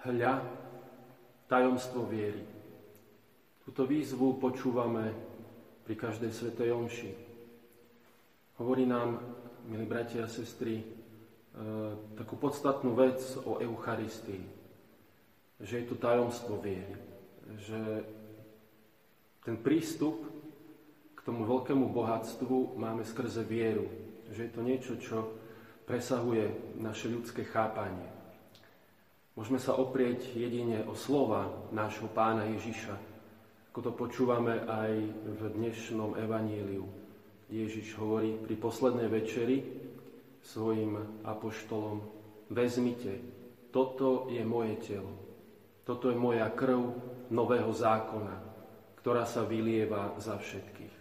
[0.00, 0.40] Hľa,
[1.44, 2.40] tajomstvo viery.
[3.68, 5.12] Túto výzvu počúvame
[5.84, 7.12] pri každej svetej omši.
[8.56, 9.20] Hovorí nám,
[9.68, 10.84] milí bratia a sestry, e,
[12.16, 14.40] takú podstatnú vec o Eucharistii.
[15.60, 16.96] Že je to tajomstvo viery.
[17.60, 17.80] Že
[19.44, 20.24] ten prístup
[21.12, 23.84] k tomu veľkému bohatstvu máme skrze vieru.
[24.32, 25.18] Že je to niečo, čo
[25.84, 28.19] presahuje naše ľudské chápanie.
[29.40, 32.92] Môžeme sa oprieť jedine o slova nášho pána Ježiša,
[33.72, 36.84] ako to počúvame aj v dnešnom evaníliu.
[37.48, 39.64] Ježiš hovorí pri poslednej večeri
[40.44, 42.04] svojim apoštolom,
[42.52, 43.16] vezmite,
[43.72, 45.16] toto je moje telo,
[45.88, 46.92] toto je moja krv
[47.32, 48.36] nového zákona,
[49.00, 50.96] ktorá sa vylieva za všetkých.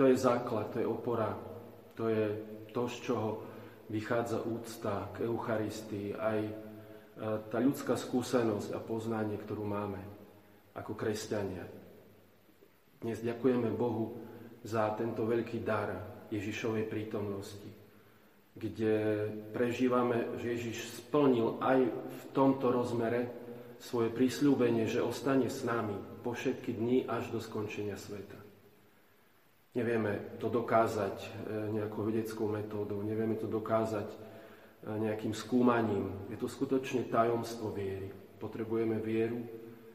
[0.00, 1.36] To je základ, to je opora,
[1.92, 2.24] to je
[2.72, 3.49] to, z čoho
[3.90, 6.52] vychádza úcta k Eucharistii, aj e,
[7.50, 9.98] tá ľudská skúsenosť a poznanie, ktorú máme
[10.78, 11.66] ako kresťania.
[13.02, 14.22] Dnes ďakujeme Bohu
[14.62, 15.90] za tento veľký dar
[16.30, 17.70] Ježišovej prítomnosti,
[18.54, 23.28] kde prežívame, že Ježiš splnil aj v tomto rozmere
[23.80, 28.39] svoje prísľúbenie, že ostane s nami po všetky dni až do skončenia sveta.
[29.80, 31.28] Nevieme to dokázať e,
[31.80, 34.18] nejakou vedeckou metódou, nevieme to dokázať e,
[34.92, 36.12] nejakým skúmaním.
[36.28, 38.12] Je to skutočne tajomstvo viery.
[38.36, 39.40] Potrebujeme vieru,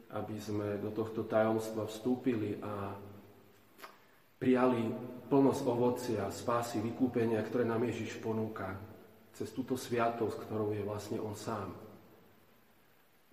[0.09, 2.97] aby sme do tohto tajomstva vstúpili a
[4.41, 4.89] prijali
[5.29, 8.81] plnosť ovocia, spásy, vykúpenia, ktoré nám Ježiš ponúka
[9.37, 11.69] cez túto sviatosť, ktorou je vlastne On sám.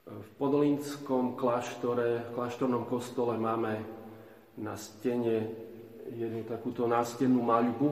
[0.05, 3.81] V Podolínskom kláštore, v kláštornom kostole máme
[4.61, 5.72] na stene
[6.11, 7.89] jednu takúto nástennú maľbu,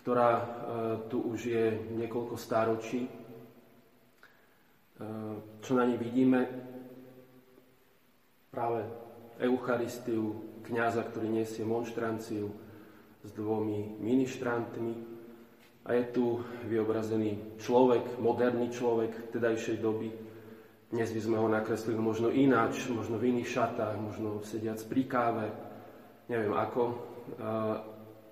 [0.00, 0.44] ktorá e,
[1.08, 1.64] tu už je
[1.96, 3.04] niekoľko stáročí.
[3.04, 3.10] E,
[5.64, 6.44] čo na nej vidíme?
[8.52, 8.84] Práve
[9.40, 12.48] Eucharistiu kniaza, ktorý nesie monštranciu
[13.24, 14.94] s dvomi ministrantmi.
[15.84, 20.08] A je tu vyobrazený človek, moderný človek tedajšej doby.
[20.88, 25.46] Dnes by sme ho nakreslili možno ináč, možno v iných šatách, možno sediac pri káve,
[26.28, 26.82] neviem ako.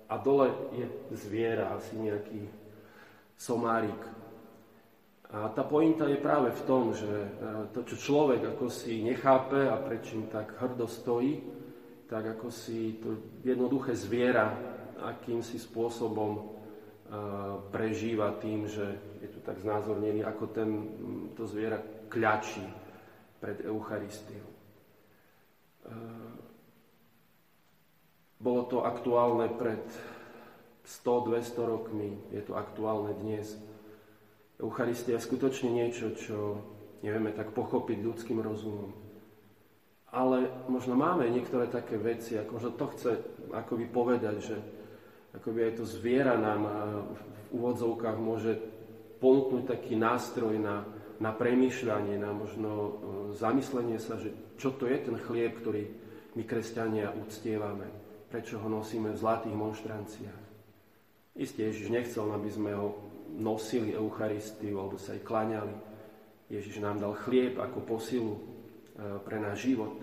[0.09, 0.85] A dole je
[1.17, 2.45] zviera, asi nejaký
[3.37, 3.97] somárik.
[5.33, 7.29] A tá pointa je práve v tom, že e,
[7.73, 11.41] to, čo človek ako si nechápe a prečím tak hrdo stojí,
[12.05, 14.53] tak ako si to jednoduché zviera
[15.01, 16.41] akýmsi spôsobom e,
[17.73, 18.85] prežíva tým, že
[19.25, 20.69] je tu tak znázornený, ako ten,
[21.33, 21.81] to zviera
[22.13, 22.69] kľačí
[23.41, 24.47] pred Eucharistiou.
[28.43, 29.79] Bolo to aktuálne pred
[30.83, 33.55] 100-200 rokmi, je to aktuálne dnes.
[34.59, 36.59] Eucharistia je skutočne niečo, čo
[37.07, 38.91] nevieme tak pochopiť ľudským rozumom.
[40.11, 43.11] Ale možno máme niektoré také veci, ako možno to chce
[43.55, 44.57] akoby povedať, že
[45.39, 46.67] akoby aj to zviera nám
[47.15, 47.19] v
[47.55, 48.59] úvodzovkách môže
[49.23, 50.83] ponúknuť taký nástroj na,
[51.23, 52.91] na premýšľanie, na možno e,
[53.39, 55.87] zamyslenie sa, že čo to je ten chlieb, ktorý
[56.35, 58.02] my kresťania uctievame
[58.33, 60.43] prečo ho nosíme v zlatých monštranciách.
[61.37, 62.97] Isté Ježiš nechcel, aby sme ho
[63.37, 65.75] nosili Eucharistiu alebo sa aj klaňali.
[66.49, 68.41] Ježiš nám dal chlieb ako posilu e,
[69.21, 70.01] pre náš život.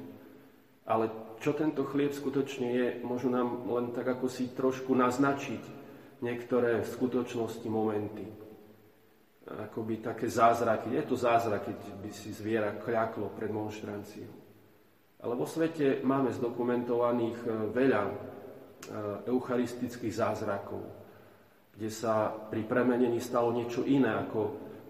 [0.86, 1.10] Ale
[1.42, 5.62] čo tento chlieb skutočne je, môžu nám len tak ako si trošku naznačiť
[6.22, 8.30] niektoré skutočnosti momenty.
[9.50, 10.94] Akoby také zázraky.
[10.94, 14.49] Je to zázrak, keď by si zviera kľaklo pred monštranciou.
[15.20, 18.12] Ale vo svete máme zdokumentovaných e, veľa e,
[19.28, 20.80] eucharistických zázrakov,
[21.76, 24.40] kde sa pri premenení stalo niečo iné ako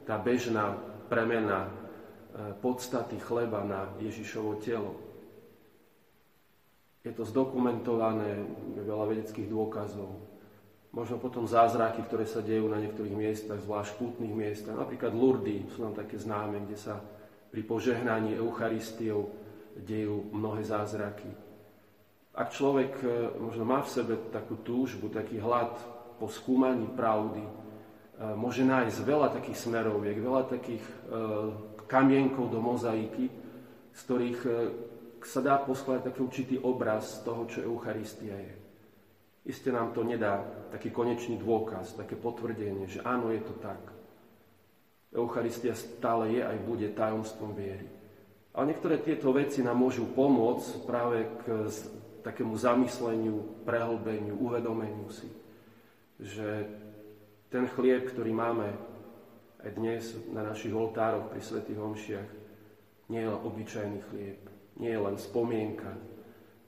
[0.07, 0.79] tá bežná
[1.11, 1.71] premena e,
[2.63, 4.95] podstaty chleba na Ježišovo telo.
[7.03, 8.45] Je to zdokumentované,
[8.87, 10.31] veľa vedeckých dôkazov.
[10.95, 14.79] Možno potom zázraky, ktoré sa dejú na niektorých miestach, zvlášť pútnych miestach.
[14.79, 16.99] Napríklad Lurdy sú nám také známe, kde sa
[17.51, 19.40] pri požehnaní Eucharistiou
[19.77, 21.31] dejú mnohé zázraky.
[22.31, 23.07] Ak človek e,
[23.37, 25.75] možno má v sebe takú túžbu, taký hlad
[26.17, 27.53] po skúmaní pravdy, e,
[28.39, 30.95] môže nájsť veľa takých smeroviek, veľa takých e,
[31.91, 33.27] kamienkov do mozaiky,
[33.91, 34.41] z ktorých
[35.27, 38.55] sa dá poskladať taký určitý obraz toho, čo Eucharistia je.
[39.51, 43.83] Isté nám to nedá taký konečný dôkaz, také potvrdenie, že áno, je to tak.
[45.11, 47.91] Eucharistia stále je aj bude tajomstvom viery.
[48.51, 51.71] Ale niektoré tieto veci nám môžu pomôcť práve k
[52.27, 55.31] takému zamysleniu, prehlbeniu, uvedomeniu si,
[56.19, 56.67] že
[57.49, 58.69] ten chlieb, ktorý máme
[59.63, 60.03] aj dnes
[60.35, 62.29] na našich oltároch pri svätých omšiach
[63.11, 64.41] nie je len obyčajný chlieb,
[64.79, 65.91] nie je len spomienka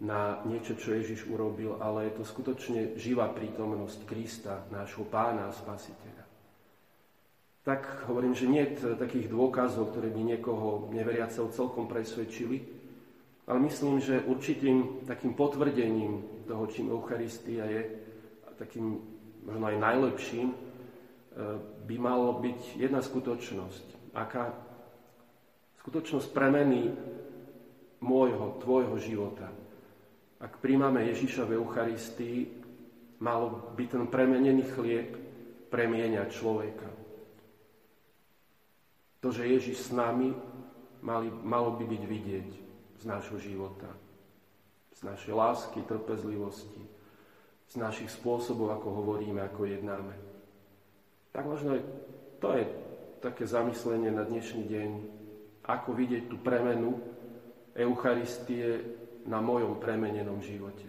[0.03, 5.55] na niečo, čo Ježiš urobil, ale je to skutočne živá prítomnosť Krista, nášho pána a
[5.55, 6.27] spasiteľa.
[7.63, 12.59] Tak hovorím, že nie takých dôkazov, ktoré by niekoho neveriaceho celkom presvedčili,
[13.47, 17.83] ale myslím, že určitým takým potvrdením toho, čím Eucharistia je,
[18.47, 18.99] a takým
[19.47, 20.57] možno aj najlepším, e,
[21.87, 24.15] by malo byť jedna skutočnosť.
[24.15, 24.55] Aká
[25.83, 26.91] skutočnosť premeny
[28.03, 29.51] môjho, tvojho života.
[30.43, 32.39] Ak príjmame Ježiša v Eucharistii,
[33.23, 35.15] malo by ten premenený chlieb
[35.71, 37.02] premieňať človeka.
[39.23, 40.35] To, že Ježiš s nami,
[40.99, 42.49] mali, malo by byť vidieť
[42.99, 43.87] z nášho života,
[44.99, 46.83] z našej lásky, trpezlivosti,
[47.71, 50.15] z našich spôsobov, ako hovoríme, ako jednáme.
[51.31, 51.79] Tak možno
[52.43, 52.67] to je
[53.23, 54.91] také zamyslenie na dnešný deň,
[55.71, 56.99] ako vidieť tú premenu
[57.79, 58.83] Eucharistie
[59.25, 60.85] na mojom premenenom živote.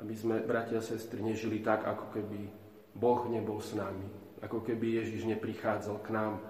[0.00, 2.48] Aby sme, bratia a sestry, nežili tak, ako keby
[2.96, 4.08] Boh nebol s nami.
[4.40, 6.40] Ako keby Ježiš neprichádzal k nám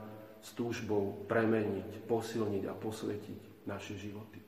[0.42, 4.40] s túžbou premeniť, posilniť a posvetiť naše životy.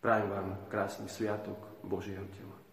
[0.00, 2.63] Prajem vám krásny sviatok Božieho tela.